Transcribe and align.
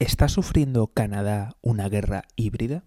¿Está 0.00 0.28
sufriendo 0.28 0.86
Canadá 0.86 1.58
una 1.60 1.90
guerra 1.90 2.24
híbrida? 2.34 2.84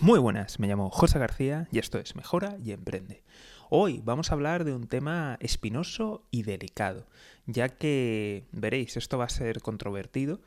Muy 0.00 0.18
buenas, 0.18 0.58
me 0.58 0.66
llamo 0.66 0.90
José 0.90 1.20
García 1.20 1.68
y 1.70 1.78
esto 1.78 2.00
es 2.00 2.16
Mejora 2.16 2.56
y 2.58 2.72
Emprende. 2.72 3.22
Hoy 3.70 4.02
vamos 4.04 4.30
a 4.30 4.34
hablar 4.34 4.64
de 4.64 4.74
un 4.74 4.88
tema 4.88 5.36
espinoso 5.38 6.26
y 6.32 6.42
delicado, 6.42 7.06
ya 7.46 7.68
que, 7.68 8.48
veréis, 8.50 8.96
esto 8.96 9.16
va 9.16 9.26
a 9.26 9.28
ser 9.28 9.60
controvertido 9.60 10.40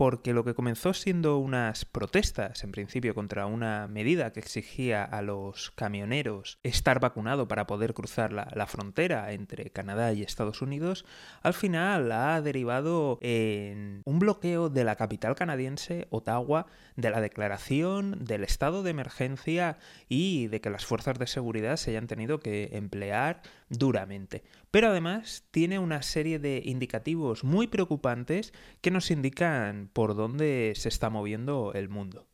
porque 0.00 0.32
lo 0.32 0.44
que 0.44 0.54
comenzó 0.54 0.94
siendo 0.94 1.36
unas 1.36 1.84
protestas, 1.84 2.64
en 2.64 2.72
principio, 2.72 3.14
contra 3.14 3.44
una 3.44 3.86
medida 3.86 4.32
que 4.32 4.40
exigía 4.40 5.04
a 5.04 5.20
los 5.20 5.72
camioneros 5.72 6.58
estar 6.62 7.00
vacunado 7.00 7.48
para 7.48 7.66
poder 7.66 7.92
cruzar 7.92 8.32
la, 8.32 8.66
frontera 8.66 9.30
entre 9.32 9.68
Canadá 9.68 10.14
y 10.14 10.22
Estados 10.22 10.62
Unidos, 10.62 11.04
al 11.42 11.52
final 11.52 12.10
ha 12.12 12.40
derivado 12.40 13.18
en 13.20 14.00
un 14.06 14.18
bloqueo 14.18 14.70
de 14.70 14.84
la 14.84 14.96
capital 14.96 15.34
canadiense, 15.34 16.06
Ottawa, 16.08 16.64
de 16.96 17.10
la 17.10 17.20
declaración 17.20 18.24
del 18.24 18.44
estado 18.44 18.82
de 18.82 18.92
emergencia 18.92 19.76
y 20.08 20.46
de 20.46 20.62
que 20.62 20.70
las 20.70 20.86
fuerzas 20.86 21.18
de 21.18 21.26
seguridad 21.26 21.76
se 21.76 21.90
hayan 21.90 22.06
tenido 22.06 22.40
que 22.40 22.70
emplear 22.72 23.42
duramente. 23.68 24.44
Pero 24.70 24.88
además 24.88 25.44
tiene 25.50 25.78
una 25.78 26.02
serie 26.02 26.38
de 26.38 26.62
indicativos 26.64 27.42
muy 27.42 27.66
preocupantes 27.66 28.52
que 28.80 28.90
nos 28.90 29.10
indican 29.10 29.89
por 29.92 30.14
dónde 30.14 30.72
se 30.76 30.88
está 30.88 31.10
moviendo 31.10 31.72
el 31.74 31.88
mundo. 31.88 32.30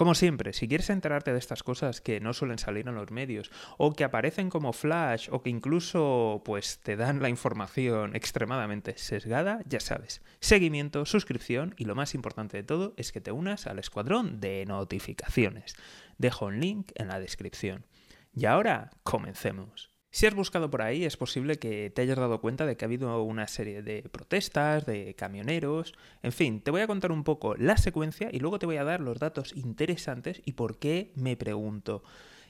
Como 0.00 0.14
siempre, 0.14 0.54
si 0.54 0.66
quieres 0.66 0.88
enterarte 0.88 1.30
de 1.30 1.38
estas 1.38 1.62
cosas 1.62 2.00
que 2.00 2.20
no 2.20 2.32
suelen 2.32 2.56
salir 2.56 2.88
en 2.88 2.94
los 2.94 3.10
medios, 3.10 3.50
o 3.76 3.92
que 3.92 4.04
aparecen 4.04 4.48
como 4.48 4.72
flash, 4.72 5.28
o 5.30 5.42
que 5.42 5.50
incluso 5.50 6.40
pues 6.42 6.78
te 6.78 6.96
dan 6.96 7.20
la 7.20 7.28
información 7.28 8.16
extremadamente 8.16 8.96
sesgada, 8.96 9.60
ya 9.66 9.78
sabes, 9.78 10.22
seguimiento, 10.40 11.04
suscripción 11.04 11.74
y 11.76 11.84
lo 11.84 11.94
más 11.94 12.14
importante 12.14 12.56
de 12.56 12.62
todo 12.62 12.94
es 12.96 13.12
que 13.12 13.20
te 13.20 13.30
unas 13.30 13.66
al 13.66 13.78
escuadrón 13.78 14.40
de 14.40 14.64
notificaciones. 14.66 15.74
Dejo 16.16 16.46
un 16.46 16.60
link 16.60 16.92
en 16.94 17.08
la 17.08 17.20
descripción. 17.20 17.84
Y 18.32 18.46
ahora, 18.46 18.92
comencemos. 19.02 19.89
Si 20.12 20.26
has 20.26 20.34
buscado 20.34 20.70
por 20.70 20.82
ahí, 20.82 21.04
es 21.04 21.16
posible 21.16 21.60
que 21.60 21.88
te 21.90 22.02
hayas 22.02 22.18
dado 22.18 22.40
cuenta 22.40 22.66
de 22.66 22.76
que 22.76 22.84
ha 22.84 22.88
habido 22.88 23.22
una 23.22 23.46
serie 23.46 23.80
de 23.82 24.02
protestas, 24.02 24.84
de 24.84 25.14
camioneros, 25.14 25.94
en 26.24 26.32
fin, 26.32 26.60
te 26.60 26.72
voy 26.72 26.80
a 26.80 26.88
contar 26.88 27.12
un 27.12 27.22
poco 27.22 27.54
la 27.54 27.76
secuencia 27.76 28.28
y 28.32 28.40
luego 28.40 28.58
te 28.58 28.66
voy 28.66 28.76
a 28.76 28.84
dar 28.84 29.00
los 29.00 29.20
datos 29.20 29.54
interesantes 29.54 30.42
y 30.44 30.54
por 30.54 30.78
qué 30.78 31.12
me 31.14 31.36
pregunto, 31.36 32.02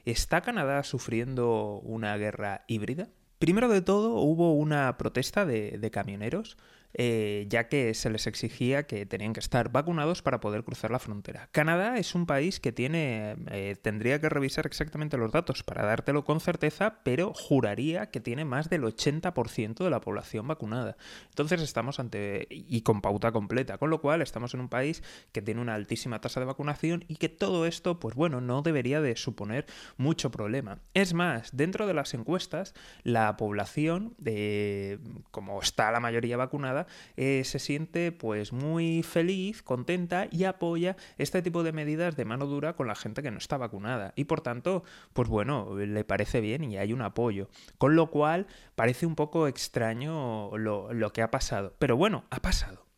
¿está 0.06 0.41
Canadá 0.41 0.83
sufriendo 0.84 1.81
una 1.84 2.16
guerra 2.16 2.64
híbrida? 2.66 3.08
Primero 3.38 3.69
de 3.69 3.83
todo, 3.83 4.14
hubo 4.14 4.55
una 4.55 4.97
protesta 4.97 5.44
de, 5.44 5.91
camioneros 5.92 6.56
eh, 6.94 7.46
ya 7.48 7.69
que 7.69 7.94
se 7.94 8.10
les 8.10 8.27
exigía 8.27 8.84
que 8.84 9.06
tenían 9.06 9.33
que 9.33 9.41
estar 9.41 9.70
vacunados 9.70 10.22
para 10.22 10.41
poder 10.41 10.64
cruzar 10.64 10.91
la 10.91 10.98
frontera. 10.98 11.48
Canadá 11.52 11.97
es 11.98 12.14
un 12.14 12.27
país 12.27 12.60
que 12.60 12.72
tiene, 12.72 13.36
eh, 13.50 13.77
tendría 13.80 14.20
que 14.20 14.28
revisar 14.28 14.66
exactamente 14.66 15.16
los 15.16 15.32
datos 15.32 15.62
para 15.62 15.84
dártelo 15.84 16.24
con 16.24 16.41
certeza, 16.41 17.00
pero 17.02 17.32
juraría 17.34 18.10
que 18.10 18.20
tiene 18.20 18.44
más 18.44 18.69
del 18.70 18.84
80% 18.84 19.84
de 19.84 19.91
la 19.91 20.00
población 20.00 20.48
vacunada. 20.48 20.97
Entonces 21.28 21.60
estamos 21.62 22.00
ante, 22.00 22.47
y 22.50 22.82
con 22.82 23.00
pauta 23.00 23.32
completa, 23.32 23.78
con 23.78 23.91
lo 23.91 24.00
cual 24.00 24.22
estamos 24.22 24.54
en 24.54 24.60
un 24.60 24.69
país 24.69 25.02
que 25.32 25.42
tiene 25.42 25.60
una 25.60 25.75
altísima 25.75 26.20
tasa 26.20 26.41
de 26.41 26.47
vacunación 26.47 27.04
y 27.08 27.16
que 27.16 27.28
todo 27.28 27.66
esto, 27.66 28.00
pues 28.00 28.14
bueno, 28.14 28.41
no 28.41 28.62
debería 28.62 29.00
de 29.00 29.16
suponer 29.16 29.66
mucho 29.97 30.30
problema. 30.30 30.78
Es 30.94 31.14
más, 31.14 31.50
dentro 31.56 31.86
de 31.86 31.94
las 31.94 32.14
encuestas, 32.14 32.75
la 33.02 33.36
población, 33.36 34.14
eh, 34.25 34.98
como 35.30 35.60
está 35.60 35.91
la 35.91 36.00
mayoría 36.00 36.36
vacunada, 36.36 36.80
eh, 37.17 37.42
se 37.45 37.59
siente 37.59 38.12
pues 38.12 38.53
muy 38.53 39.03
feliz, 39.03 39.62
contenta 39.62 40.28
y 40.31 40.45
apoya 40.45 40.97
este 41.19 41.42
tipo 41.42 41.62
de 41.62 41.72
medidas 41.72 42.17
de 42.17 42.25
mano 42.25 42.47
dura 42.47 42.75
con 42.75 42.87
la 42.87 42.95
gente 42.95 43.22
que 43.22 43.31
no 43.31 43.39
está 43.39 43.56
vacunada. 43.56 44.12
Y 44.17 44.25
por 44.25 44.41
tanto, 44.41 44.84
pues 45.12 45.28
bueno, 45.28 45.77
le 45.77 46.05
parece 46.05 46.41
bien 46.41 46.65
y 46.65 46.77
hay 46.78 46.93
un 46.93 47.03
apoyo. 47.03 47.49
Con 47.78 47.97
lo 47.97 48.10
cual, 48.10 48.47
parece 48.75 49.06
un 49.06 49.15
poco 49.15 49.47
extraño 49.47 50.56
lo 50.59 51.12
que 51.12 51.22
ha 51.22 51.31
pasado. 51.31 51.75
Pero 51.78 51.97
bueno, 51.97 52.25
ha 52.31 52.41
pasado. 52.41 52.90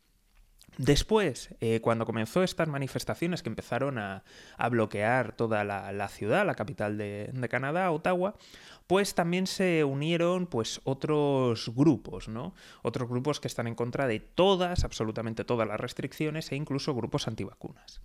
Después, 0.77 1.49
eh, 1.61 1.81
cuando 1.81 2.05
comenzó 2.05 2.41
estas 2.43 2.67
manifestaciones 2.67 3.43
que 3.43 3.49
empezaron 3.49 3.99
a, 3.99 4.23
bloquear 4.71 5.35
toda 5.35 5.63
la, 5.63 6.07
ciudad, 6.07 6.45
la 6.45 6.55
capital 6.55 6.97
de, 6.97 7.47
Canadá, 7.49 7.91
Ottawa, 7.91 8.35
pues 8.87 9.13
también 9.13 9.47
se 9.47 9.83
unieron 9.83 10.47
pues 10.47 10.81
otros 10.83 11.71
grupos, 11.75 12.27
¿no? 12.27 12.53
Otros 12.81 13.07
grupos 13.07 13.39
que 13.39 13.47
están 13.47 13.67
en 13.67 13.75
contra 13.75 14.07
de 14.07 14.19
todas, 14.19 14.83
absolutamente 14.83 15.43
todas 15.43 15.67
las 15.67 15.79
restricciones 15.79 16.51
e 16.51 16.55
incluso 16.55 16.95
grupos 16.95 17.27
antivacunas. 17.27 18.01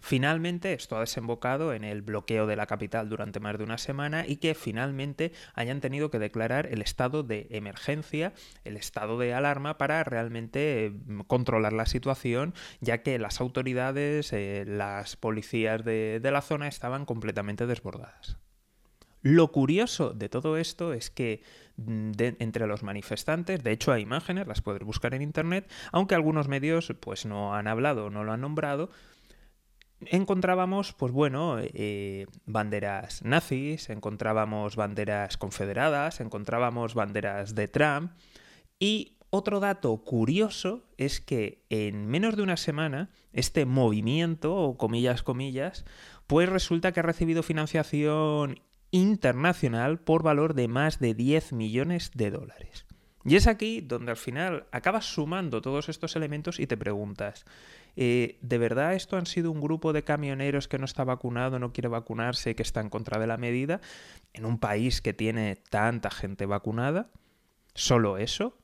Finalmente, 0.00 0.72
esto 0.72 0.96
ha 0.96 1.00
desembocado 1.00 1.72
en 1.72 1.84
el 1.84 2.02
bloqueo 2.02 2.46
de 2.46 2.56
la 2.56 2.66
capital 2.66 3.08
durante 3.08 3.40
más 3.40 3.58
de 3.58 3.64
una 3.64 3.78
semana 3.78 4.24
y 4.26 4.36
que 4.36 4.54
finalmente 4.54 5.32
hayan 5.54 5.80
tenido 5.80 6.10
que 6.10 6.18
declarar 6.18 6.66
el 6.66 6.82
estado 6.82 7.22
de 7.22 7.48
emergencia, 7.50 8.32
el 8.64 8.76
estado 8.76 9.18
de 9.18 9.34
alarma 9.34 9.76
para 9.76 10.04
realmente 10.04 10.92
mm, 11.06 11.20
controlar 11.22 11.72
la 11.72 11.86
situación, 11.86 12.54
ya 12.80 13.02
que 13.02 13.18
las 13.18 13.40
autoridades, 13.40 14.32
eh, 14.32 14.64
las 14.66 15.16
policías 15.16 15.84
de, 15.84 16.20
la 16.28 16.42
zona 16.42 16.68
estaban 16.68 17.04
completamente 17.06 17.66
desbordadas. 17.66 18.36
Lo 19.22 19.50
curioso 19.50 20.10
de 20.10 20.28
todo 20.28 20.58
esto 20.58 20.92
es 20.92 21.10
que 21.10 21.42
mm, 21.76 22.12
entre 22.38 22.66
los 22.68 22.84
manifestantes, 22.84 23.64
de 23.64 23.72
hecho 23.72 23.92
hay 23.92 24.02
imágenes, 24.02 24.46
las 24.46 24.62
puedes 24.62 24.84
buscar 24.84 25.14
en 25.14 25.22
internet, 25.22 25.68
aunque 25.90 26.14
algunos 26.14 26.46
medios 26.46 26.92
pues 27.00 27.26
no 27.26 27.54
han 27.54 27.66
hablado, 27.66 28.10
no 28.10 28.22
lo 28.22 28.32
han 28.32 28.42
nombrado, 28.42 28.90
encontrábamos, 30.06 30.92
pues 30.92 31.12
bueno, 31.12 31.56
eh, 31.60 32.26
banderas 32.46 33.22
nazis, 33.22 33.90
encontrábamos 33.90 34.76
banderas 34.76 35.36
confederadas, 35.36 36.20
encontrábamos 36.20 36.94
banderas 36.94 37.54
de 37.54 37.68
Trump 37.68 38.12
y 38.78 39.18
otro 39.30 39.60
dato 39.60 39.96
curioso 39.98 40.84
es 40.96 41.20
que 41.20 41.64
en 41.68 42.06
menos 42.06 42.36
de 42.36 42.42
una 42.42 42.56
semana 42.56 43.10
este 43.32 43.66
movimiento, 43.66 44.54
o 44.54 44.78
comillas, 44.78 45.22
comillas, 45.22 45.84
pues 46.26 46.48
resulta 46.48 46.92
que 46.92 47.00
ha 47.00 47.02
recibido 47.02 47.42
financiación 47.42 48.60
internacional 48.90 50.00
por 50.00 50.22
valor 50.22 50.54
de 50.54 50.68
más 50.68 50.98
de 50.98 51.12
10 51.14 51.52
millones 51.52 52.10
de 52.14 52.30
dólares. 52.30 52.86
Y 53.24 53.36
es 53.36 53.46
aquí 53.46 53.82
donde 53.82 54.12
al 54.12 54.16
final 54.16 54.66
acabas 54.72 55.04
sumando 55.04 55.60
todos 55.60 55.90
estos 55.90 56.16
elementos 56.16 56.58
y 56.58 56.66
te 56.66 56.78
preguntas, 56.78 57.44
eh, 58.00 58.38
¿de 58.42 58.58
verdad 58.58 58.94
esto 58.94 59.16
han 59.16 59.26
sido 59.26 59.50
un 59.50 59.60
grupo 59.60 59.92
de 59.92 60.04
camioneros 60.04 60.68
que 60.68 60.78
no 60.78 60.84
está 60.84 61.02
vacunado, 61.02 61.58
no 61.58 61.72
quiere 61.72 61.88
vacunarse, 61.88 62.54
que 62.54 62.62
está 62.62 62.80
en 62.80 62.90
contra 62.90 63.18
de 63.18 63.26
la 63.26 63.38
medida, 63.38 63.80
en 64.32 64.44
un 64.44 64.60
país 64.60 65.02
que 65.02 65.12
tiene 65.12 65.56
tanta 65.56 66.08
gente 66.08 66.46
vacunada? 66.46 67.10
¿Solo 67.74 68.16
eso? 68.16 68.56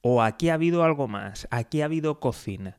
¿O 0.00 0.22
aquí 0.22 0.48
ha 0.48 0.54
habido 0.54 0.82
algo 0.82 1.08
más? 1.08 1.46
¿Aquí 1.50 1.82
ha 1.82 1.84
habido 1.84 2.20
cocina? 2.20 2.78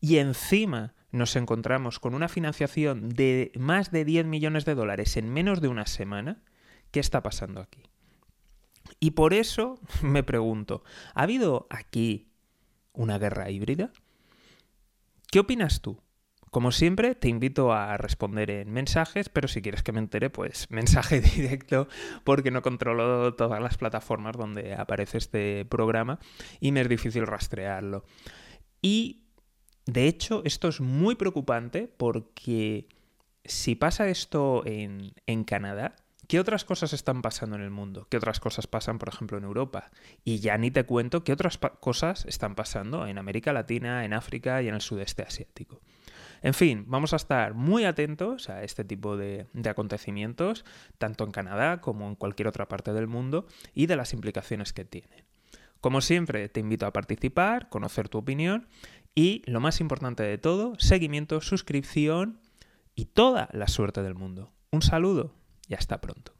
Y 0.00 0.16
encima 0.16 0.94
nos 1.12 1.36
encontramos 1.36 2.00
con 2.00 2.14
una 2.14 2.28
financiación 2.28 3.08
de 3.08 3.52
más 3.56 3.92
de 3.92 4.04
10 4.04 4.26
millones 4.26 4.64
de 4.64 4.74
dólares 4.74 5.16
en 5.16 5.32
menos 5.32 5.60
de 5.60 5.68
una 5.68 5.86
semana. 5.86 6.42
¿Qué 6.90 6.98
está 6.98 7.22
pasando 7.22 7.60
aquí? 7.60 7.84
Y 8.98 9.12
por 9.12 9.34
eso 9.34 9.78
me 10.02 10.24
pregunto, 10.24 10.82
¿ha 11.14 11.22
habido 11.22 11.68
aquí 11.70 12.32
una 12.92 13.18
guerra 13.18 13.50
híbrida? 13.50 13.92
¿Qué 15.30 15.40
opinas 15.40 15.82
tú? 15.82 16.00
Como 16.50 16.72
siempre, 16.72 17.14
te 17.14 17.28
invito 17.28 17.74
a 17.74 17.98
responder 17.98 18.50
en 18.50 18.70
mensajes, 18.70 19.28
pero 19.28 19.48
si 19.48 19.60
quieres 19.60 19.82
que 19.82 19.92
me 19.92 19.98
entere, 19.98 20.30
pues 20.30 20.66
mensaje 20.70 21.20
directo, 21.20 21.88
porque 22.24 22.50
no 22.50 22.62
controlo 22.62 23.34
todas 23.34 23.60
las 23.60 23.76
plataformas 23.76 24.36
donde 24.36 24.74
aparece 24.74 25.18
este 25.18 25.66
programa 25.66 26.18
y 26.60 26.72
me 26.72 26.80
es 26.80 26.88
difícil 26.88 27.26
rastrearlo. 27.26 28.04
Y, 28.80 29.24
de 29.84 30.06
hecho, 30.06 30.42
esto 30.46 30.68
es 30.68 30.80
muy 30.80 31.16
preocupante 31.16 31.92
porque 31.94 32.88
si 33.44 33.74
pasa 33.74 34.08
esto 34.08 34.62
en, 34.64 35.12
en 35.26 35.44
Canadá, 35.44 35.96
¿Qué 36.28 36.38
otras 36.38 36.66
cosas 36.66 36.92
están 36.92 37.22
pasando 37.22 37.56
en 37.56 37.62
el 37.62 37.70
mundo? 37.70 38.06
¿Qué 38.10 38.18
otras 38.18 38.38
cosas 38.38 38.66
pasan, 38.66 38.98
por 38.98 39.08
ejemplo, 39.08 39.38
en 39.38 39.44
Europa? 39.44 39.90
Y 40.24 40.40
ya 40.40 40.58
ni 40.58 40.70
te 40.70 40.84
cuento 40.84 41.24
qué 41.24 41.32
otras 41.32 41.56
cosas 41.56 42.26
están 42.26 42.54
pasando 42.54 43.06
en 43.06 43.16
América 43.16 43.54
Latina, 43.54 44.04
en 44.04 44.12
África 44.12 44.60
y 44.60 44.68
en 44.68 44.74
el 44.74 44.82
sudeste 44.82 45.22
asiático. 45.22 45.80
En 46.42 46.52
fin, 46.52 46.84
vamos 46.86 47.14
a 47.14 47.16
estar 47.16 47.54
muy 47.54 47.86
atentos 47.86 48.50
a 48.50 48.62
este 48.62 48.84
tipo 48.84 49.16
de, 49.16 49.46
acontecimientos, 49.70 50.66
tanto 50.98 51.24
en 51.24 51.30
Canadá 51.30 51.80
como 51.80 52.06
en 52.06 52.14
cualquier 52.14 52.48
otra 52.48 52.68
parte 52.68 52.92
del 52.92 53.06
mundo, 53.06 53.46
y 53.72 53.86
de 53.86 53.96
las 53.96 54.12
implicaciones 54.12 54.74
que 54.74 54.84
tienen. 54.84 55.24
Como 55.80 56.02
siempre, 56.02 56.50
te 56.50 56.60
invito 56.60 56.84
a 56.84 56.92
participar, 56.92 57.70
conocer 57.70 58.10
tu 58.10 58.18
opinión 58.18 58.68
y, 59.14 59.42
lo 59.46 59.60
más 59.60 59.80
importante 59.80 60.24
de 60.24 60.36
todo, 60.36 60.74
seguimiento, 60.78 61.40
suscripción 61.40 62.38
y 62.94 63.06
toda 63.06 63.48
la 63.52 63.66
suerte 63.66 64.02
del 64.02 64.14
mundo. 64.14 64.52
Un 64.70 64.82
saludo 64.82 65.38
y 65.68 65.74
hasta 65.74 66.00
pronto. 66.00 66.37